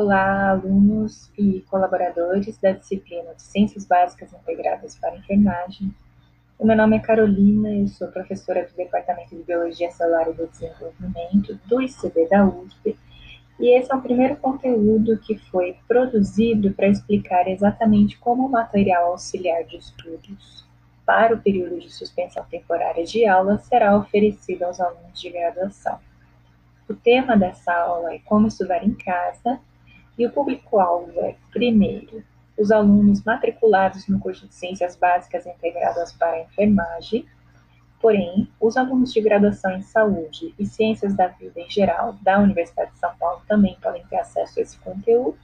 Olá, 0.00 0.50
alunos 0.50 1.28
e 1.36 1.64
colaboradores 1.68 2.56
da 2.58 2.70
disciplina 2.70 3.34
de 3.34 3.42
Ciências 3.42 3.84
Básicas 3.84 4.32
Integradas 4.32 4.96
para 4.96 5.16
Enfermagem. 5.16 5.92
O 6.56 6.64
meu 6.64 6.76
nome 6.76 6.96
é 6.96 7.00
Carolina, 7.00 7.68
eu 7.70 7.88
sou 7.88 8.06
professora 8.06 8.64
do 8.64 8.76
Departamento 8.76 9.34
de 9.34 9.42
Biologia 9.42 9.90
Celular 9.90 10.30
e 10.30 10.34
do 10.34 10.46
Desenvolvimento 10.46 11.58
do 11.66 11.82
ICB 11.82 12.28
da 12.28 12.46
USP, 12.46 12.96
e 13.58 13.76
esse 13.76 13.92
é 13.92 13.96
o 13.96 14.00
primeiro 14.00 14.36
conteúdo 14.36 15.18
que 15.18 15.36
foi 15.36 15.76
produzido 15.88 16.72
para 16.74 16.86
explicar 16.86 17.48
exatamente 17.48 18.16
como 18.18 18.46
o 18.46 18.48
material 18.52 19.10
auxiliar 19.10 19.64
de 19.64 19.78
estudos 19.78 20.64
para 21.04 21.34
o 21.34 21.40
período 21.40 21.80
de 21.80 21.92
suspensão 21.92 22.44
temporária 22.48 23.04
de 23.04 23.26
aula 23.26 23.58
será 23.58 23.98
oferecido 23.98 24.62
aos 24.62 24.80
alunos 24.80 25.20
de 25.20 25.28
graduação. 25.28 25.98
O 26.88 26.94
tema 26.94 27.36
dessa 27.36 27.74
aula 27.74 28.14
é 28.14 28.20
como 28.20 28.46
estudar 28.46 28.84
em 28.84 28.94
casa 28.94 29.58
e 30.18 30.26
o 30.26 30.30
público-alvo 30.30 31.20
é, 31.20 31.36
primeiro, 31.52 32.24
os 32.58 32.72
alunos 32.72 33.22
matriculados 33.22 34.08
no 34.08 34.18
curso 34.18 34.48
de 34.48 34.54
Ciências 34.54 34.96
Básicas 34.96 35.46
Integradas 35.46 36.12
para 36.12 36.32
a 36.32 36.42
Enfermagem, 36.42 37.24
porém, 38.00 38.48
os 38.60 38.76
alunos 38.76 39.12
de 39.12 39.20
graduação 39.20 39.70
em 39.76 39.82
Saúde 39.82 40.52
e 40.58 40.66
Ciências 40.66 41.14
da 41.14 41.28
Vida 41.28 41.60
em 41.60 41.70
geral 41.70 42.14
da 42.20 42.40
Universidade 42.40 42.90
de 42.92 42.98
São 42.98 43.14
Paulo 43.16 43.42
também 43.46 43.78
podem 43.80 44.04
ter 44.06 44.16
acesso 44.16 44.58
a 44.58 44.62
esse 44.62 44.76
conteúdo, 44.78 45.38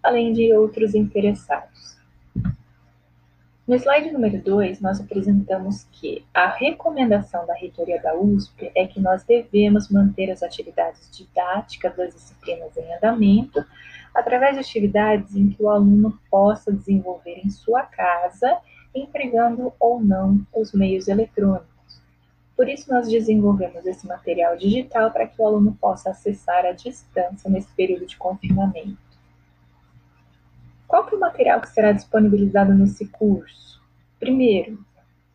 além 0.00 0.32
de 0.32 0.52
outros 0.54 0.94
interessados. 0.94 2.00
No 3.66 3.76
slide 3.76 4.10
número 4.10 4.42
2, 4.42 4.80
nós 4.80 5.00
apresentamos 5.00 5.86
que 5.92 6.24
a 6.34 6.48
recomendação 6.48 7.46
da 7.46 7.54
reitoria 7.54 8.02
da 8.02 8.14
USP 8.14 8.70
é 8.74 8.86
que 8.86 9.00
nós 9.00 9.22
devemos 9.24 9.88
manter 9.88 10.30
as 10.30 10.42
atividades 10.42 11.08
didáticas 11.16 11.96
das 11.96 12.12
disciplinas 12.12 12.76
em 12.76 12.92
andamento 12.94 13.64
através 14.14 14.54
de 14.54 14.60
atividades 14.60 15.34
em 15.34 15.48
que 15.48 15.62
o 15.62 15.70
aluno 15.70 16.18
possa 16.30 16.72
desenvolver 16.72 17.40
em 17.44 17.50
sua 17.50 17.82
casa, 17.82 18.58
empregando 18.94 19.72
ou 19.80 20.00
não 20.00 20.46
os 20.52 20.72
meios 20.72 21.08
eletrônicos. 21.08 21.70
Por 22.54 22.68
isso, 22.68 22.92
nós 22.92 23.08
desenvolvemos 23.08 23.86
esse 23.86 24.06
material 24.06 24.56
digital 24.56 25.10
para 25.10 25.26
que 25.26 25.40
o 25.40 25.46
aluno 25.46 25.76
possa 25.80 26.10
acessar 26.10 26.64
à 26.66 26.72
distância 26.72 27.50
nesse 27.50 27.72
período 27.74 28.06
de 28.06 28.16
confinamento. 28.16 28.98
Qual 30.86 31.06
que 31.06 31.14
é 31.14 31.16
o 31.16 31.20
material 31.20 31.60
que 31.60 31.70
será 31.70 31.92
disponibilizado 31.92 32.74
nesse 32.74 33.06
curso? 33.06 33.80
Primeiro, 34.20 34.84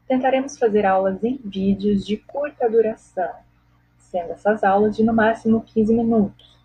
tentaremos 0.08 0.58
fazer 0.58 0.86
aulas 0.86 1.24
em 1.24 1.40
vídeos 1.44 2.06
de 2.06 2.18
curta 2.18 2.70
duração, 2.70 3.34
sendo 3.98 4.34
essas 4.34 4.64
aulas 4.64 4.96
de 4.96 5.04
no 5.04 5.14
máximo 5.14 5.62
15 5.62 5.94
minutos 5.94 6.57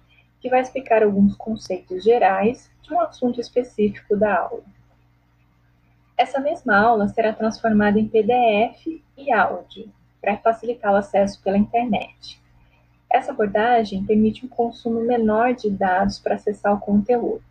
que 0.43 0.51
vai 0.51 0.61
explicar 0.61 1.05
alguns 1.05 1.37
conceitos 1.37 2.03
gerais 2.03 2.69
de 2.83 2.93
um 2.93 3.01
assunto 3.01 3.41
específico 3.41 4.17
da 4.17 4.41
aula. 4.41 4.65
Essa 6.19 6.41
mesma 6.41 6.77
aula 6.77 7.09
será 7.09 7.33
transformada 7.33 8.01
em 8.01 8.09
PDF 8.09 9.01
e 9.17 9.33
áudio, 9.33 9.89
para 10.21 10.37
facilitar 10.39 10.93
o 10.93 10.97
acesso 10.97 11.41
pela 11.43 11.57
internet. 11.57 12.43
Essa 13.09 13.31
abordagem 13.31 14.05
permite 14.05 14.45
um 14.45 14.49
consumo 14.49 15.01
menor 15.01 15.55
de 15.55 15.71
dados 15.71 16.19
para 16.19 16.35
acessar 16.35 16.75
o 16.75 16.81
conteúdo. 16.81 17.45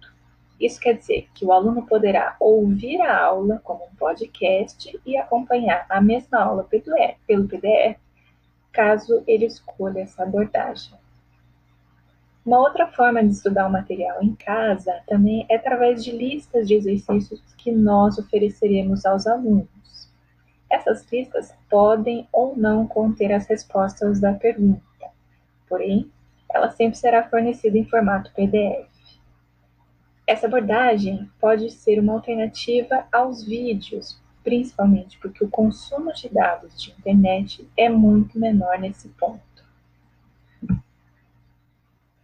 Isso 0.59 0.79
quer 0.79 0.97
dizer 0.97 1.29
que 1.33 1.45
o 1.45 1.53
aluno 1.53 1.85
poderá 1.85 2.35
ouvir 2.39 3.01
a 3.01 3.23
aula 3.23 3.61
como 3.63 3.85
um 3.85 3.95
podcast 3.95 4.99
e 5.05 5.17
acompanhar 5.17 5.85
a 5.89 6.01
mesma 6.01 6.39
aula 6.41 6.65
pelo 6.65 7.47
PDF, 7.49 7.97
caso 8.71 9.23
ele 9.25 9.45
escolha 9.45 10.01
essa 10.01 10.23
abordagem. 10.23 11.00
Uma 12.43 12.59
outra 12.59 12.87
forma 12.87 13.23
de 13.23 13.29
estudar 13.29 13.67
o 13.67 13.71
material 13.71 14.21
em 14.23 14.33
casa 14.33 14.99
também 15.07 15.45
é 15.47 15.55
através 15.55 16.03
de 16.03 16.11
listas 16.11 16.67
de 16.67 16.73
exercícios 16.73 17.39
que 17.55 17.71
nós 17.71 18.17
ofereceremos 18.17 19.05
aos 19.05 19.27
alunos. 19.27 20.09
Essas 20.67 21.05
listas 21.11 21.53
podem 21.69 22.27
ou 22.31 22.57
não 22.57 22.87
conter 22.87 23.31
as 23.31 23.45
respostas 23.45 24.19
da 24.19 24.33
pergunta, 24.33 24.81
porém, 25.69 26.11
ela 26.51 26.71
sempre 26.71 26.97
será 26.97 27.29
fornecida 27.29 27.77
em 27.77 27.85
formato 27.85 28.31
PDF. 28.33 28.89
Essa 30.25 30.47
abordagem 30.47 31.29
pode 31.39 31.69
ser 31.69 31.99
uma 31.99 32.13
alternativa 32.13 33.05
aos 33.11 33.43
vídeos, 33.43 34.19
principalmente 34.43 35.19
porque 35.19 35.43
o 35.43 35.49
consumo 35.49 36.11
de 36.13 36.27
dados 36.29 36.81
de 36.81 36.91
internet 36.91 37.69
é 37.77 37.87
muito 37.87 38.39
menor 38.39 38.79
nesse 38.79 39.09
ponto. 39.09 39.50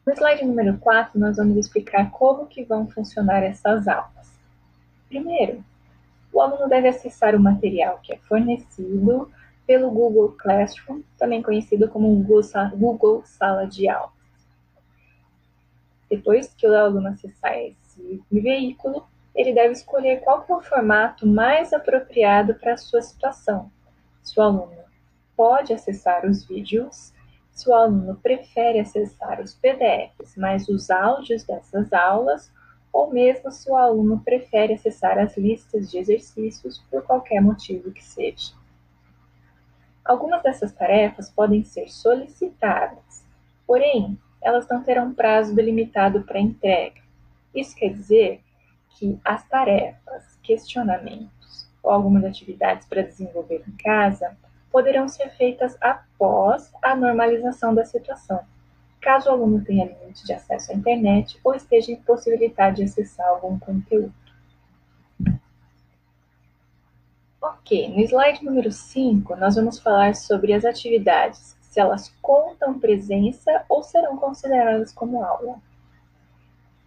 No 0.07 0.13
slide 0.13 0.45
número 0.45 0.77
4, 0.77 1.19
nós 1.19 1.35
vamos 1.35 1.57
explicar 1.57 2.09
como 2.11 2.47
que 2.47 2.63
vão 2.63 2.87
funcionar 2.87 3.43
essas 3.43 3.89
aulas. 3.89 4.39
Primeiro, 5.09 5.61
o 6.31 6.39
aluno 6.39 6.69
deve 6.69 6.87
acessar 6.87 7.35
o 7.35 7.39
material 7.41 7.99
que 8.01 8.13
é 8.13 8.17
fornecido 8.19 9.29
pelo 9.65 9.91
Google 9.91 10.31
Classroom, 10.39 11.01
também 11.17 11.43
conhecido 11.43 11.89
como 11.89 12.23
Google 12.23 13.21
Sala 13.25 13.67
de 13.67 13.89
Aula. 13.89 14.13
Depois 16.09 16.53
que 16.55 16.65
o 16.65 16.73
aluno 16.73 17.09
acessar 17.09 17.57
esse 17.57 18.23
veículo, 18.31 19.05
ele 19.35 19.53
deve 19.53 19.73
escolher 19.73 20.21
qual 20.21 20.45
é 20.47 20.53
o 20.53 20.61
formato 20.61 21.27
mais 21.27 21.73
apropriado 21.73 22.55
para 22.55 22.75
a 22.75 22.77
sua 22.77 23.01
situação. 23.01 23.69
Se 24.23 24.39
o 24.39 24.41
aluno 24.41 24.71
pode 25.35 25.73
acessar 25.73 26.25
os 26.25 26.45
vídeos, 26.45 27.11
se 27.57 27.67
o 27.67 27.73
aluno 27.73 28.15
prefere 28.17 28.79
acessar 28.79 29.41
os 29.41 29.55
PDFs, 29.55 30.37
mas 30.37 30.69
os 30.69 30.91
áudios 30.91 31.43
dessas 31.43 31.91
aulas, 31.91 32.51
ou 32.93 33.11
mesmo 33.11 33.51
se 33.51 33.69
o 33.71 33.75
aluno 33.75 34.21
prefere 34.23 34.73
acessar 34.73 35.17
as 35.17 35.35
listas 35.35 35.89
de 35.89 35.97
exercícios 35.97 36.77
por 36.91 37.01
qualquer 37.01 37.41
motivo 37.41 37.91
que 37.91 38.03
seja. 38.03 38.53
Algumas 40.05 40.43
dessas 40.43 40.71
tarefas 40.71 41.31
podem 41.31 41.63
ser 41.63 41.89
solicitadas, 41.89 43.25
porém, 43.65 44.17
elas 44.39 44.67
não 44.69 44.83
terão 44.83 45.11
prazo 45.11 45.55
delimitado 45.55 46.21
para 46.21 46.39
entrega. 46.39 47.01
Isso 47.55 47.75
quer 47.75 47.89
dizer 47.89 48.39
que 48.91 49.19
as 49.25 49.43
tarefas, 49.49 50.37
questionamentos 50.43 51.67
ou 51.81 51.89
algumas 51.89 52.23
atividades 52.23 52.85
para 52.87 53.01
desenvolver 53.01 53.63
em 53.67 53.71
casa 53.77 54.37
poderão 54.71 55.07
ser 55.07 55.29
feitas 55.31 55.77
após 55.81 56.71
a 56.81 56.95
normalização 56.95 57.73
da 57.73 57.85
situação, 57.85 58.41
caso 59.01 59.29
o 59.29 59.33
aluno 59.33 59.63
tenha 59.63 59.85
limite 59.85 60.25
de 60.25 60.33
acesso 60.33 60.71
à 60.71 60.75
internet 60.75 61.39
ou 61.43 61.55
esteja 61.55 61.91
impossibilitado 61.91 62.75
de 62.77 62.83
acessar 62.83 63.27
algum 63.27 63.57
conteúdo. 63.57 64.13
Ok, 67.41 67.89
no 67.89 68.01
slide 68.01 68.43
número 68.43 68.71
5, 68.71 69.35
nós 69.35 69.55
vamos 69.55 69.79
falar 69.79 70.15
sobre 70.15 70.53
as 70.53 70.65
atividades, 70.65 71.55
se 71.61 71.79
elas 71.79 72.13
contam 72.21 72.79
presença 72.79 73.63
ou 73.69 73.83
serão 73.83 74.17
consideradas 74.17 74.91
como 74.91 75.23
aula. 75.23 75.61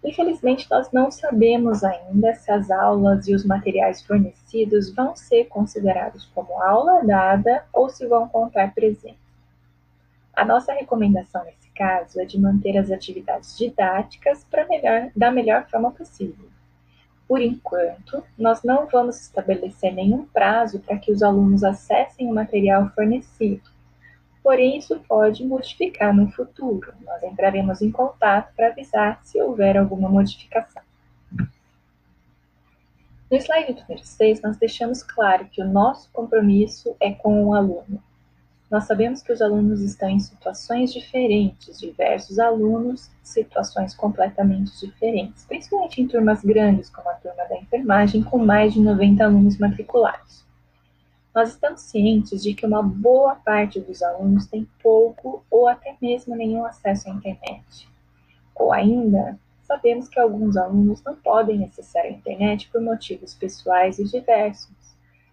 Infelizmente, 0.02 0.66
nós 0.70 0.90
não 0.90 1.10
sabemos 1.10 1.84
ainda 1.84 2.34
se 2.34 2.50
as 2.50 2.70
aulas 2.70 3.28
e 3.28 3.34
os 3.34 3.44
materiais 3.44 4.02
fornecidos 4.02 4.90
vão 4.94 5.14
ser 5.14 5.44
considerados 5.44 6.24
como 6.34 6.60
aula 6.62 7.04
dada 7.04 7.64
ou 7.72 7.90
se 7.90 8.06
vão 8.06 8.26
contar 8.26 8.74
presença. 8.74 9.18
A 10.34 10.44
nossa 10.44 10.72
recomendação 10.72 11.44
nesse 11.44 11.68
caso 11.74 12.18
é 12.18 12.24
de 12.24 12.40
manter 12.40 12.78
as 12.78 12.90
atividades 12.90 13.58
didáticas 13.58 14.42
para 14.50 14.66
melhor, 14.66 15.10
da 15.14 15.30
melhor 15.30 15.66
forma 15.68 15.90
possível. 15.90 16.48
Por 17.28 17.42
enquanto, 17.42 18.24
nós 18.38 18.62
não 18.62 18.86
vamos 18.86 19.20
estabelecer 19.20 19.92
nenhum 19.92 20.24
prazo 20.24 20.80
para 20.80 20.98
que 20.98 21.12
os 21.12 21.22
alunos 21.22 21.62
acessem 21.62 22.26
o 22.26 22.34
material 22.34 22.88
fornecido 22.94 23.70
porém 24.42 24.78
isso 24.78 24.98
pode 25.08 25.44
modificar 25.44 26.14
no 26.14 26.30
futuro. 26.30 26.92
Nós 27.04 27.22
entraremos 27.22 27.82
em 27.82 27.90
contato 27.90 28.54
para 28.54 28.68
avisar 28.68 29.20
se 29.22 29.40
houver 29.40 29.76
alguma 29.76 30.08
modificação. 30.08 30.82
No 33.30 33.36
slide 33.36 33.80
número 33.80 34.04
6, 34.04 34.42
nós 34.42 34.56
deixamos 34.56 35.04
claro 35.04 35.46
que 35.46 35.62
o 35.62 35.68
nosso 35.68 36.10
compromisso 36.12 36.96
é 36.98 37.12
com 37.12 37.44
o 37.44 37.54
aluno. 37.54 38.02
Nós 38.68 38.84
sabemos 38.84 39.22
que 39.22 39.32
os 39.32 39.42
alunos 39.42 39.80
estão 39.80 40.08
em 40.08 40.20
situações 40.20 40.92
diferentes, 40.92 41.78
diversos 41.78 42.38
alunos, 42.38 43.10
situações 43.22 43.94
completamente 43.94 44.78
diferentes, 44.78 45.44
principalmente 45.44 46.00
em 46.00 46.06
turmas 46.06 46.42
grandes, 46.42 46.88
como 46.88 47.08
a 47.08 47.14
turma 47.14 47.44
da 47.48 47.56
enfermagem, 47.56 48.22
com 48.22 48.38
mais 48.38 48.72
de 48.72 48.80
90 48.80 49.24
alunos 49.24 49.58
matriculados. 49.58 50.44
Nós 51.32 51.50
estamos 51.50 51.82
cientes 51.82 52.42
de 52.42 52.54
que 52.54 52.66
uma 52.66 52.82
boa 52.82 53.36
parte 53.36 53.78
dos 53.78 54.02
alunos 54.02 54.46
tem 54.46 54.68
pouco 54.82 55.44
ou 55.48 55.68
até 55.68 55.96
mesmo 56.02 56.34
nenhum 56.34 56.64
acesso 56.64 57.08
à 57.08 57.12
internet. 57.12 57.88
Ou 58.52 58.72
ainda, 58.72 59.38
sabemos 59.62 60.08
que 60.08 60.18
alguns 60.18 60.56
alunos 60.56 61.00
não 61.04 61.14
podem 61.14 61.64
acessar 61.64 62.02
a 62.02 62.10
internet 62.10 62.68
por 62.68 62.80
motivos 62.80 63.32
pessoais 63.32 64.00
e 64.00 64.04
diversos. 64.04 64.74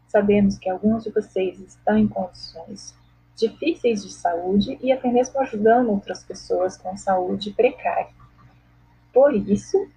Sabemos 0.07 0.59
que 0.59 0.69
alguns 0.69 1.03
de 1.03 1.09
vocês 1.09 1.59
estão 1.59 1.97
em 1.97 2.07
condições 2.07 2.95
difíceis 3.35 4.03
de 4.03 4.11
saúde 4.11 4.77
e 4.81 4.91
até 4.91 5.11
mesmo 5.11 5.39
ajudando 5.39 5.89
outras 5.89 6.23
pessoas 6.23 6.77
com 6.77 6.95
saúde 6.95 7.51
precária. 7.53 8.13
Por 9.11 9.35
isso, 9.35 9.89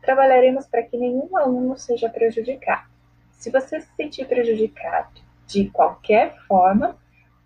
trabalharemos 0.00 0.66
para 0.66 0.82
que 0.82 0.96
nenhum 0.96 1.36
aluno 1.36 1.76
seja 1.76 2.08
prejudicado. 2.08 2.88
Se 3.32 3.50
você 3.50 3.80
se 3.80 3.88
sentir 3.94 4.26
prejudicado 4.26 5.23
de 5.46 5.70
qualquer 5.70 6.36
forma, 6.46 6.96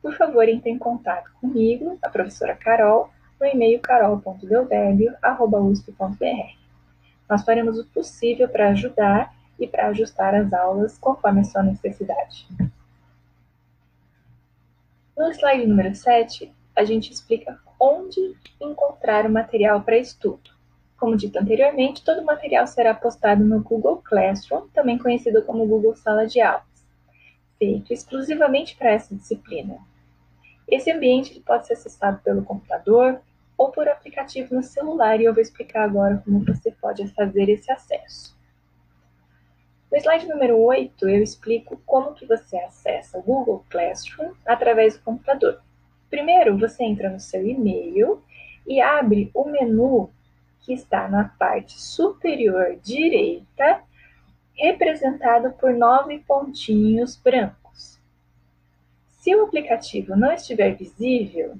por 0.02 0.14
favor, 0.14 0.48
entre 0.48 0.70
em 0.70 0.78
contato 0.78 1.30
comigo, 1.40 1.98
a 2.02 2.08
professora 2.08 2.54
Carol, 2.54 3.10
no 3.40 3.46
e-mail 3.46 3.80
carol.delvelio.usp.br. 3.80 6.58
Nós 7.28 7.44
faremos 7.44 7.78
o 7.78 7.84
possível 7.86 8.48
para 8.48 8.70
ajudar 8.70 9.34
e 9.58 9.66
para 9.66 9.88
ajustar 9.88 10.34
as 10.34 10.52
aulas 10.52 10.96
conforme 10.98 11.40
a 11.40 11.44
sua 11.44 11.62
necessidade. 11.62 12.46
No 15.16 15.30
slide 15.32 15.66
número 15.66 15.94
7, 15.94 16.52
a 16.76 16.84
gente 16.84 17.12
explica 17.12 17.58
onde 17.78 18.34
encontrar 18.60 19.26
o 19.26 19.30
material 19.30 19.82
para 19.82 19.98
estudo. 19.98 20.50
Como 20.96 21.16
dito 21.16 21.38
anteriormente, 21.38 22.04
todo 22.04 22.22
o 22.22 22.24
material 22.24 22.66
será 22.66 22.94
postado 22.94 23.44
no 23.44 23.62
Google 23.62 23.98
Classroom, 23.98 24.68
também 24.68 24.98
conhecido 24.98 25.42
como 25.42 25.66
Google 25.66 25.94
Sala 25.96 26.26
de 26.26 26.40
Aulas, 26.40 26.67
feito 27.58 27.92
exclusivamente 27.92 28.76
para 28.76 28.92
essa 28.92 29.14
disciplina. 29.14 29.78
Esse 30.66 30.90
ambiente 30.90 31.40
pode 31.40 31.66
ser 31.66 31.74
acessado 31.74 32.20
pelo 32.22 32.44
computador 32.44 33.20
ou 33.56 33.70
por 33.70 33.88
aplicativo 33.88 34.54
no 34.54 34.62
celular, 34.62 35.20
e 35.20 35.24
eu 35.24 35.34
vou 35.34 35.42
explicar 35.42 35.82
agora 35.82 36.22
como 36.24 36.44
você 36.44 36.70
pode 36.70 37.08
fazer 37.08 37.48
esse 37.48 37.70
acesso. 37.72 38.38
No 39.90 39.96
slide 39.96 40.28
número 40.28 40.58
8, 40.58 41.08
eu 41.08 41.22
explico 41.22 41.80
como 41.84 42.12
que 42.12 42.26
você 42.26 42.58
acessa 42.58 43.18
o 43.18 43.22
Google 43.22 43.64
Classroom 43.70 44.32
através 44.46 44.96
do 44.96 45.02
computador. 45.02 45.60
Primeiro, 46.10 46.58
você 46.58 46.84
entra 46.84 47.08
no 47.08 47.18
seu 47.18 47.46
e-mail 47.46 48.22
e 48.66 48.80
abre 48.80 49.30
o 49.34 49.44
menu 49.44 50.10
que 50.60 50.74
está 50.74 51.08
na 51.08 51.24
parte 51.24 51.80
superior 51.80 52.76
direita, 52.82 53.82
representado 54.58 55.52
por 55.52 55.72
nove 55.72 56.18
pontinhos 56.20 57.16
brancos. 57.16 57.98
Se 59.20 59.34
o 59.34 59.44
aplicativo 59.44 60.16
não 60.16 60.32
estiver 60.32 60.74
visível, 60.74 61.56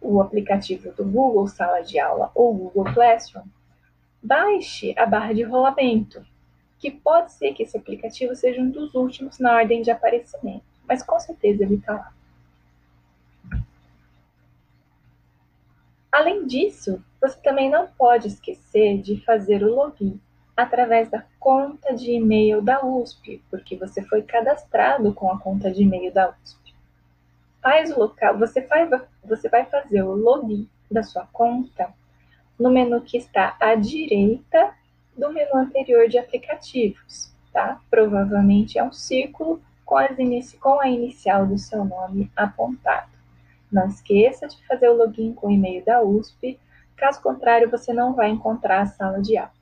o 0.00 0.20
aplicativo 0.20 0.92
do 0.92 1.04
Google 1.04 1.46
Sala 1.46 1.82
de 1.82 1.98
Aula 1.98 2.30
ou 2.34 2.54
Google 2.54 2.92
Classroom, 2.94 3.44
baixe 4.22 4.94
a 4.96 5.04
barra 5.04 5.34
de 5.34 5.42
rolamento, 5.42 6.24
que 6.78 6.90
pode 6.90 7.32
ser 7.32 7.52
que 7.52 7.62
esse 7.62 7.76
aplicativo 7.76 8.34
seja 8.34 8.60
um 8.60 8.70
dos 8.70 8.94
últimos 8.94 9.38
na 9.38 9.54
ordem 9.54 9.82
de 9.82 9.90
aparecimento, 9.90 10.64
mas 10.86 11.02
com 11.02 11.18
certeza 11.20 11.62
ele 11.62 11.76
está 11.76 11.92
lá. 11.92 12.12
Além 16.10 16.46
disso, 16.46 17.02
você 17.20 17.36
também 17.40 17.68
não 17.68 17.88
pode 17.88 18.28
esquecer 18.28 19.00
de 19.02 19.20
fazer 19.24 19.64
o 19.64 19.74
login 19.74 20.20
através 20.56 21.10
da 21.10 21.24
conta 21.38 21.94
de 21.94 22.12
e-mail 22.12 22.62
da 22.62 22.84
USP, 22.84 23.42
porque 23.50 23.76
você 23.76 24.02
foi 24.02 24.22
cadastrado 24.22 25.12
com 25.12 25.30
a 25.30 25.38
conta 25.38 25.70
de 25.70 25.82
e-mail 25.82 26.12
da 26.12 26.30
USP. 26.30 26.74
Faz 27.60 27.90
o 27.90 27.98
local, 27.98 28.38
você, 28.38 28.62
faz, 28.62 28.88
você 29.24 29.48
vai 29.48 29.64
fazer 29.64 30.02
o 30.02 30.14
login 30.14 30.68
da 30.90 31.02
sua 31.02 31.26
conta 31.32 31.92
no 32.58 32.70
menu 32.70 33.00
que 33.00 33.16
está 33.16 33.56
à 33.58 33.74
direita 33.74 34.74
do 35.16 35.32
menu 35.32 35.56
anterior 35.56 36.08
de 36.08 36.18
aplicativos, 36.18 37.32
tá? 37.52 37.80
Provavelmente 37.90 38.78
é 38.78 38.84
um 38.84 38.92
círculo 38.92 39.60
com, 39.84 39.96
com 40.60 40.80
a 40.80 40.88
inicial 40.88 41.46
do 41.46 41.58
seu 41.58 41.84
nome 41.84 42.30
apontada. 42.36 43.08
Não 43.70 43.88
esqueça 43.88 44.46
de 44.46 44.64
fazer 44.66 44.88
o 44.88 44.96
login 44.96 45.32
com 45.32 45.48
o 45.48 45.50
e-mail 45.50 45.84
da 45.84 46.02
USP, 46.02 46.60
caso 46.96 47.20
contrário, 47.20 47.70
você 47.70 47.92
não 47.92 48.14
vai 48.14 48.30
encontrar 48.30 48.82
a 48.82 48.86
sala 48.86 49.20
de 49.20 49.36
aula. 49.36 49.53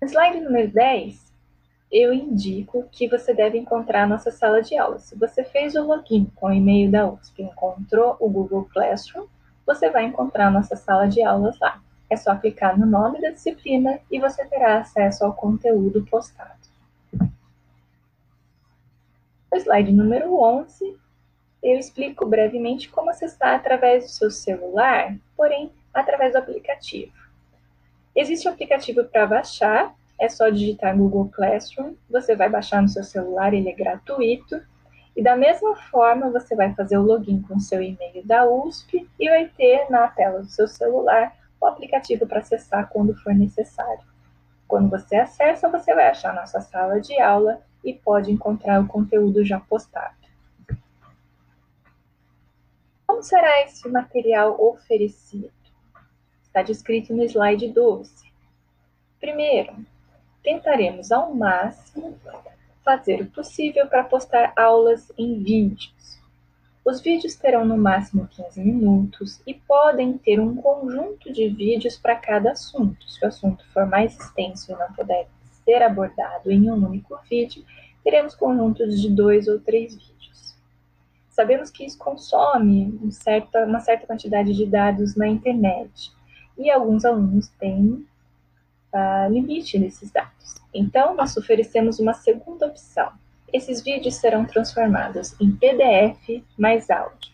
No 0.00 0.06
slide 0.06 0.40
número 0.40 0.70
10, 0.70 1.34
eu 1.90 2.12
indico 2.12 2.88
que 2.92 3.08
você 3.08 3.34
deve 3.34 3.58
encontrar 3.58 4.04
a 4.04 4.06
nossa 4.06 4.30
sala 4.30 4.62
de 4.62 4.76
aula. 4.76 5.00
Se 5.00 5.18
você 5.18 5.42
fez 5.42 5.74
o 5.74 5.82
login 5.82 6.26
com 6.36 6.46
o 6.46 6.52
e-mail 6.52 6.88
da 6.88 7.10
USP 7.10 7.42
e 7.42 7.46
encontrou 7.46 8.16
o 8.20 8.30
Google 8.30 8.68
Classroom, 8.72 9.26
você 9.66 9.90
vai 9.90 10.04
encontrar 10.04 10.46
a 10.46 10.50
nossa 10.52 10.76
sala 10.76 11.08
de 11.08 11.20
aulas 11.22 11.58
lá. 11.58 11.82
É 12.08 12.16
só 12.16 12.36
clicar 12.36 12.78
no 12.78 12.86
nome 12.86 13.20
da 13.20 13.30
disciplina 13.30 13.98
e 14.08 14.20
você 14.20 14.46
terá 14.46 14.78
acesso 14.78 15.24
ao 15.24 15.34
conteúdo 15.34 16.06
postado. 16.06 16.68
No 19.50 19.58
slide 19.58 19.90
número 19.90 20.40
11, 20.40 20.96
eu 21.60 21.76
explico 21.76 22.24
brevemente 22.24 22.88
como 22.88 23.10
acessar 23.10 23.56
através 23.56 24.04
do 24.04 24.10
seu 24.10 24.30
celular, 24.30 25.16
porém 25.36 25.72
através 25.92 26.32
do 26.32 26.38
aplicativo. 26.38 27.27
Existe 28.18 28.48
um 28.48 28.50
aplicativo 28.50 29.04
para 29.04 29.28
baixar, 29.28 29.94
é 30.18 30.28
só 30.28 30.48
digitar 30.48 30.96
Google 30.96 31.30
Classroom, 31.32 31.94
você 32.10 32.34
vai 32.34 32.48
baixar 32.48 32.82
no 32.82 32.88
seu 32.88 33.04
celular, 33.04 33.54
ele 33.54 33.68
é 33.68 33.72
gratuito. 33.72 34.60
E 35.14 35.22
da 35.22 35.36
mesma 35.36 35.76
forma, 35.76 36.28
você 36.28 36.56
vai 36.56 36.74
fazer 36.74 36.98
o 36.98 37.02
login 37.02 37.40
com 37.42 37.60
seu 37.60 37.80
e-mail 37.80 38.26
da 38.26 38.44
USP 38.44 39.08
e 39.20 39.30
vai 39.30 39.46
ter 39.46 39.88
na 39.88 40.08
tela 40.08 40.40
do 40.40 40.48
seu 40.48 40.66
celular 40.66 41.32
o 41.60 41.66
aplicativo 41.66 42.26
para 42.26 42.40
acessar 42.40 42.88
quando 42.88 43.14
for 43.14 43.32
necessário. 43.32 44.02
Quando 44.66 44.90
você 44.90 45.14
acessa, 45.14 45.68
você 45.68 45.94
vai 45.94 46.08
achar 46.08 46.34
nossa 46.34 46.60
sala 46.60 47.00
de 47.00 47.20
aula 47.20 47.62
e 47.84 47.94
pode 47.94 48.32
encontrar 48.32 48.80
o 48.80 48.88
conteúdo 48.88 49.44
já 49.44 49.60
postado. 49.60 50.16
Como 53.06 53.22
será 53.22 53.62
esse 53.62 53.88
material 53.88 54.60
oferecido? 54.60 55.52
Está 56.58 56.72
descrito 56.72 57.14
no 57.14 57.22
slide 57.22 57.68
12. 57.68 58.10
Primeiro, 59.20 59.76
tentaremos 60.42 61.12
ao 61.12 61.32
máximo 61.32 62.18
fazer 62.84 63.22
o 63.22 63.26
possível 63.26 63.86
para 63.86 64.02
postar 64.02 64.52
aulas 64.56 65.12
em 65.16 65.40
vídeos. 65.40 66.18
Os 66.84 67.00
vídeos 67.00 67.36
terão 67.36 67.64
no 67.64 67.78
máximo 67.78 68.26
15 68.26 68.60
minutos 68.60 69.40
e 69.46 69.54
podem 69.54 70.18
ter 70.18 70.40
um 70.40 70.56
conjunto 70.56 71.32
de 71.32 71.48
vídeos 71.48 71.96
para 71.96 72.16
cada 72.16 72.50
assunto. 72.50 73.08
Se 73.08 73.24
o 73.24 73.28
assunto 73.28 73.64
for 73.72 73.86
mais 73.86 74.18
extenso 74.18 74.72
e 74.72 74.74
não 74.74 74.92
puder 74.94 75.28
ser 75.64 75.80
abordado 75.80 76.50
em 76.50 76.68
um 76.68 76.74
único 76.74 77.16
vídeo, 77.30 77.64
teremos 78.02 78.34
conjuntos 78.34 79.00
de 79.00 79.08
dois 79.10 79.46
ou 79.46 79.60
três 79.60 79.94
vídeos. 79.94 80.56
Sabemos 81.30 81.70
que 81.70 81.86
isso 81.86 81.98
consome 81.98 82.98
um 83.00 83.12
certa, 83.12 83.64
uma 83.64 83.78
certa 83.78 84.08
quantidade 84.08 84.52
de 84.52 84.66
dados 84.66 85.14
na 85.14 85.28
internet 85.28 86.17
e 86.58 86.70
alguns 86.70 87.04
alunos 87.04 87.48
têm 87.60 88.06
uh, 88.92 89.30
limite 89.30 89.78
nesses 89.78 90.10
dados. 90.10 90.56
Então, 90.74 91.14
nós 91.14 91.36
oferecemos 91.36 91.98
uma 91.98 92.12
segunda 92.12 92.66
opção. 92.66 93.10
Esses 93.52 93.82
vídeos 93.82 94.16
serão 94.16 94.44
transformados 94.44 95.34
em 95.40 95.50
PDF 95.52 96.44
mais 96.58 96.90
áudio. 96.90 97.32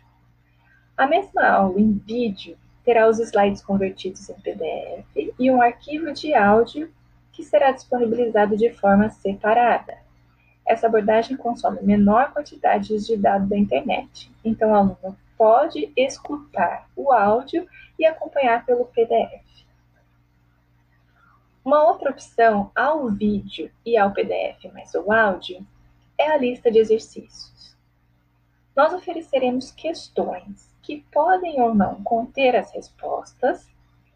A 0.96 1.06
mesma 1.06 1.44
aula 1.44 1.80
em 1.80 1.92
vídeo 1.92 2.56
terá 2.84 3.08
os 3.08 3.18
slides 3.18 3.62
convertidos 3.62 4.28
em 4.28 4.34
PDF 4.34 5.32
e 5.38 5.50
um 5.50 5.60
arquivo 5.60 6.12
de 6.12 6.34
áudio 6.34 6.92
que 7.32 7.42
será 7.42 7.72
disponibilizado 7.72 8.56
de 8.56 8.70
forma 8.70 9.10
separada. 9.10 9.96
Essa 10.64 10.87
abordagem 10.87 11.37
consome 11.37 11.82
menor 11.82 12.32
quantidade 12.32 12.96
de 13.04 13.16
dados 13.16 13.49
da 13.49 13.58
internet, 13.58 14.30
então 14.44 14.70
o 14.70 14.75
aluno 14.75 15.16
pode 15.36 15.92
escutar 15.96 16.88
o 16.96 17.12
áudio 17.12 17.66
e 17.98 18.04
acompanhar 18.04 18.64
pelo 18.64 18.86
PDF. 18.86 19.42
Uma 21.64 21.82
outra 21.84 22.10
opção 22.10 22.70
ao 22.74 23.08
vídeo 23.08 23.70
e 23.86 23.96
ao 23.96 24.12
PDF 24.12 24.64
mais 24.72 24.94
o 24.94 25.10
áudio 25.10 25.66
é 26.18 26.30
a 26.30 26.36
lista 26.36 26.70
de 26.70 26.78
exercícios. 26.78 27.74
Nós 28.76 28.92
ofereceremos 28.92 29.70
questões 29.70 30.74
que 30.82 31.04
podem 31.12 31.60
ou 31.60 31.74
não 31.74 32.02
conter 32.02 32.54
as 32.54 32.70
respostas 32.72 33.66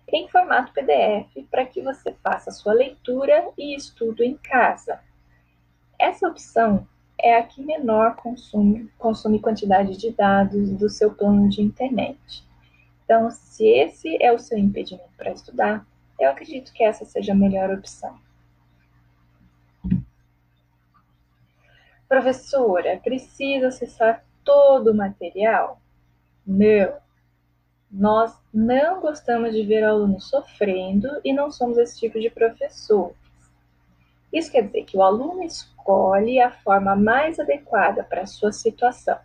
em 0.06 0.28
formato 0.28 0.72
PDF 0.72 1.46
para 1.50 1.64
que 1.64 1.80
você 1.80 2.12
faça 2.22 2.50
sua 2.50 2.72
leitura 2.72 3.50
e 3.56 3.74
estudo 3.74 4.22
em 4.22 4.36
casa. 4.36 5.00
Essa 5.98 6.28
opção 6.28 6.86
é 7.20 7.36
a 7.36 7.42
que 7.42 7.62
menor 7.62 8.16
consome, 8.16 8.90
consome 8.98 9.40
quantidade 9.40 9.96
de 9.96 10.10
dados 10.12 10.70
do 10.70 10.88
seu 10.88 11.12
plano 11.12 11.48
de 11.48 11.60
internet. 11.60 12.44
Então, 13.04 13.30
se 13.30 13.66
esse 13.66 14.22
é 14.22 14.32
o 14.32 14.38
seu 14.38 14.58
impedimento 14.58 15.10
para 15.16 15.32
estudar, 15.32 15.86
eu 16.18 16.30
acredito 16.30 16.72
que 16.72 16.84
essa 16.84 17.04
seja 17.04 17.32
a 17.32 17.36
melhor 17.36 17.70
opção. 17.70 18.18
Professora, 22.08 22.98
precisa 23.02 23.68
acessar 23.68 24.24
todo 24.44 24.92
o 24.92 24.96
material? 24.96 25.80
Não. 26.46 26.96
Nós 27.90 28.34
não 28.52 29.00
gostamos 29.00 29.52
de 29.52 29.62
ver 29.62 29.82
alunos 29.82 30.28
sofrendo 30.28 31.20
e 31.24 31.32
não 31.32 31.50
somos 31.50 31.78
esse 31.78 31.98
tipo 31.98 32.20
de 32.20 32.30
professores. 32.30 33.16
Isso 34.32 34.50
quer 34.52 34.62
dizer 34.62 34.84
que 34.84 34.96
o 34.96 35.02
aluno 35.02 35.42
escolhe 35.42 36.40
a 36.40 36.50
forma 36.50 36.94
mais 36.94 37.40
adequada 37.40 38.04
para 38.04 38.22
a 38.22 38.26
sua 38.26 38.52
situação. 38.52 39.18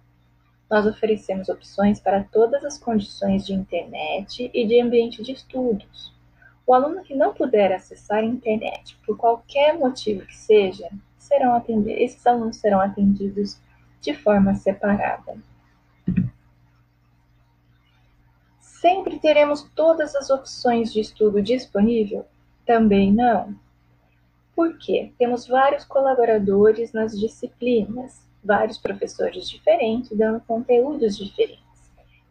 Nós 0.70 0.86
oferecemos 0.86 1.50
opções 1.50 2.00
para 2.00 2.24
todas 2.24 2.64
as 2.64 2.78
condições 2.78 3.46
de 3.46 3.54
internet 3.54 4.50
e 4.54 4.66
de 4.66 4.82
ambiente 4.82 5.22
de 5.22 5.34
estudos. 5.34 6.14
O 6.66 6.74
aluno 6.74 7.04
que 7.04 7.14
não 7.14 7.34
puder 7.34 7.74
acessar 7.74 8.20
a 8.20 8.26
internet 8.26 8.98
por 9.06 9.18
qualquer 9.18 9.78
motivo 9.78 10.26
que 10.26 10.36
seja, 10.36 10.90
serão 11.18 11.54
atendidos, 11.56 12.02
esses 12.02 12.26
alunos 12.26 12.58
serão 12.58 12.80
atendidos 12.80 13.60
de 14.02 14.14
forma 14.14 14.56
separada. 14.56 15.38
Sempre 18.60 19.20
teremos 19.20 19.64
todas 19.76 20.16
as 20.16 20.30
opções 20.30 20.92
de 20.92 21.00
estudo 21.00 21.42
disponível? 21.42 22.26
Também 22.66 23.12
não. 23.14 23.56
Por 24.56 24.78
quê? 24.78 25.12
Temos 25.18 25.48
vários 25.48 25.84
colaboradores 25.84 26.94
nas 26.94 27.18
disciplinas, 27.20 28.28
vários 28.44 28.78
professores 28.78 29.50
diferentes 29.50 30.16
dando 30.16 30.42
conteúdos 30.42 31.18
diferentes. 31.18 31.64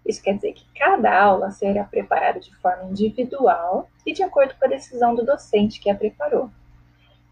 Isso 0.07 0.23
quer 0.23 0.35
dizer 0.35 0.53
que 0.53 0.67
cada 0.75 1.17
aula 1.17 1.51
será 1.51 1.85
preparada 1.85 2.41
de 2.41 2.55
forma 2.57 2.91
individual 2.91 3.89
e 4.07 4.13
de 4.13 4.23
acordo 4.23 4.55
com 4.59 4.65
a 4.65 4.69
decisão 4.69 5.15
do 5.15 5.25
docente 5.25 5.81
que 5.81 5.91
a 5.91 5.95
preparou. 5.95 6.51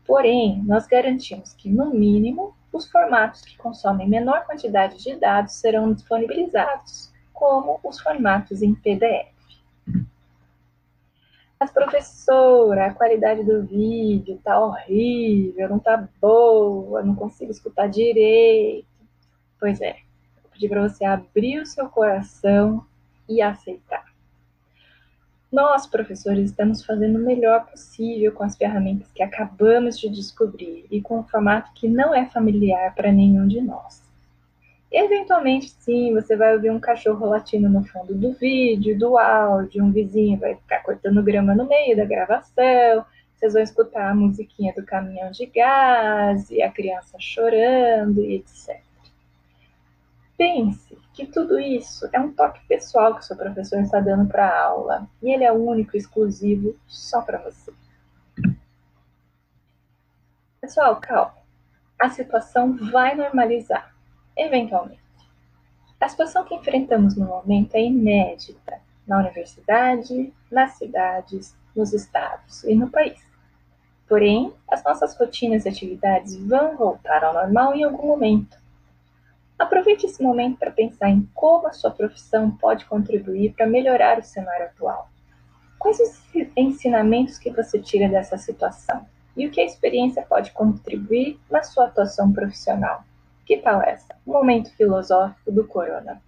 Porém, 0.06 0.62
nós 0.64 0.86
garantimos 0.86 1.52
que, 1.52 1.68
no 1.68 1.90
mínimo, 1.90 2.54
os 2.72 2.88
formatos 2.90 3.42
que 3.42 3.56
consomem 3.56 4.08
menor 4.08 4.44
quantidade 4.44 5.02
de 5.02 5.16
dados 5.16 5.54
serão 5.54 5.92
disponibilizados, 5.92 7.12
como 7.32 7.80
os 7.82 8.00
formatos 8.00 8.62
em 8.62 8.74
PDF. 8.74 9.39
Mas, 11.60 11.70
professora, 11.70 12.86
a 12.86 12.94
qualidade 12.94 13.44
do 13.44 13.62
vídeo 13.66 14.40
tá 14.42 14.58
horrível, 14.58 15.68
não 15.68 15.78
tá 15.78 16.08
boa, 16.18 17.02
não 17.02 17.14
consigo 17.14 17.50
escutar 17.50 17.86
direito. 17.86 18.88
Pois 19.58 19.78
é, 19.82 19.96
vou 20.42 20.50
pedir 20.52 20.70
para 20.70 20.88
você 20.88 21.04
abrir 21.04 21.60
o 21.60 21.66
seu 21.66 21.86
coração 21.90 22.86
e 23.28 23.42
aceitar. 23.42 24.10
Nós, 25.52 25.86
professores, 25.86 26.48
estamos 26.48 26.82
fazendo 26.82 27.18
o 27.18 27.26
melhor 27.26 27.66
possível 27.66 28.32
com 28.32 28.42
as 28.42 28.56
ferramentas 28.56 29.12
que 29.12 29.22
acabamos 29.22 29.98
de 29.98 30.08
descobrir 30.08 30.86
e 30.90 31.02
com 31.02 31.18
um 31.18 31.24
formato 31.24 31.72
que 31.74 31.88
não 31.88 32.14
é 32.14 32.24
familiar 32.24 32.94
para 32.94 33.12
nenhum 33.12 33.46
de 33.46 33.60
nós. 33.60 34.09
Eventualmente, 34.92 35.70
sim, 35.78 36.12
você 36.12 36.36
vai 36.36 36.54
ouvir 36.54 36.70
um 36.70 36.80
cachorro 36.80 37.26
latindo 37.26 37.68
no 37.68 37.84
fundo 37.84 38.12
do 38.12 38.32
vídeo, 38.32 38.98
do 38.98 39.16
áudio, 39.16 39.84
um 39.84 39.92
vizinho 39.92 40.38
vai 40.38 40.56
ficar 40.56 40.80
cortando 40.82 41.22
grama 41.22 41.54
no 41.54 41.68
meio 41.68 41.96
da 41.96 42.04
gravação, 42.04 43.04
vocês 43.36 43.52
vão 43.52 43.62
escutar 43.62 44.10
a 44.10 44.14
musiquinha 44.14 44.74
do 44.74 44.84
caminhão 44.84 45.30
de 45.30 45.46
gás 45.46 46.50
e 46.50 46.60
a 46.60 46.70
criança 46.70 47.16
chorando 47.20 48.20
e 48.20 48.36
etc. 48.36 48.82
Pense 50.36 50.98
que 51.14 51.26
tudo 51.26 51.58
isso 51.58 52.08
é 52.12 52.18
um 52.18 52.32
toque 52.32 52.60
pessoal 52.66 53.14
que 53.14 53.20
o 53.20 53.22
seu 53.22 53.36
professor 53.36 53.80
está 53.80 54.00
dando 54.00 54.26
para 54.26 54.46
a 54.46 54.64
aula 54.64 55.08
e 55.22 55.30
ele 55.30 55.44
é 55.44 55.52
único 55.52 55.96
exclusivo 55.96 56.76
só 56.86 57.22
para 57.22 57.38
você. 57.38 57.72
Pessoal, 60.60 60.96
calma. 60.96 61.34
A 61.98 62.10
situação 62.10 62.76
vai 62.90 63.14
normalizar, 63.14 63.94
eventualmente. 64.36 65.00
A 66.00 66.08
situação 66.08 66.44
que 66.44 66.54
enfrentamos 66.54 67.16
no 67.16 67.26
momento 67.26 67.74
é 67.74 67.84
inédita 67.84 68.80
na 69.06 69.18
universidade, 69.18 70.32
nas 70.50 70.72
cidades, 70.72 71.56
nos 71.74 71.92
estados 71.92 72.64
e 72.64 72.74
no 72.74 72.90
país. 72.90 73.20
Porém, 74.08 74.52
as 74.68 74.82
nossas 74.82 75.16
rotinas 75.16 75.64
e 75.64 75.68
atividades 75.68 76.36
vão 76.36 76.76
voltar 76.76 77.22
ao 77.22 77.34
normal 77.34 77.74
em 77.74 77.84
algum 77.84 78.06
momento 78.06 78.60
Aproveite 79.60 80.06
esse 80.06 80.22
momento 80.22 80.56
para 80.56 80.70
pensar 80.70 81.10
em 81.10 81.28
como 81.34 81.66
a 81.66 81.72
sua 81.74 81.90
profissão 81.90 82.50
pode 82.50 82.86
contribuir 82.86 83.52
para 83.52 83.66
melhorar 83.66 84.18
o 84.18 84.22
cenário 84.22 84.64
atual. 84.64 85.10
Quais 85.78 86.00
os 86.00 86.22
ensinamentos 86.56 87.38
que 87.38 87.50
você 87.50 87.78
tira 87.78 88.08
dessa 88.08 88.38
situação? 88.38 89.06
E 89.36 89.46
o 89.46 89.50
que 89.50 89.60
a 89.60 89.64
experiência 89.66 90.22
pode 90.22 90.52
contribuir 90.52 91.38
na 91.50 91.62
sua 91.62 91.88
atuação 91.88 92.32
profissional? 92.32 93.04
Que 93.50 93.56
tal 93.56 93.82
essa? 93.82 94.14
Momento 94.24 94.70
filosófico 94.76 95.50
do 95.50 95.66
Corona. 95.66 96.22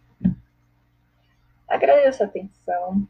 Agradeço 1.69 2.25
a 2.25 2.27
atenção 2.27 3.07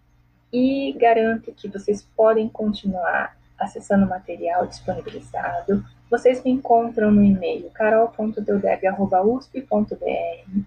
e 0.53 0.93
garanto 1.01 1.51
que 1.55 1.67
vocês 1.67 2.03
podem 2.15 2.47
continuar 2.47 3.35
acessando 3.59 4.05
o 4.05 4.09
material 4.11 4.67
disponibilizado 4.67 5.83
vocês 6.11 6.45
me 6.45 6.51
encontram 6.51 7.11
no 7.11 7.25
e-mail 7.25 7.71
carol.deudeb.usp.br. 7.71 10.61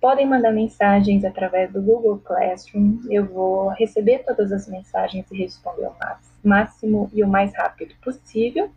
Podem 0.00 0.26
mandar 0.26 0.50
mensagens 0.50 1.22
através 1.22 1.70
do 1.70 1.82
Google 1.82 2.18
Classroom. 2.20 2.98
Eu 3.10 3.26
vou 3.26 3.68
receber 3.74 4.20
todas 4.20 4.50
as 4.50 4.66
mensagens 4.66 5.30
e 5.30 5.36
responder 5.36 5.86
o 5.86 5.94
máximo 6.42 7.10
e 7.12 7.22
o 7.22 7.28
mais 7.28 7.54
rápido 7.54 7.94
possível. 8.02 8.72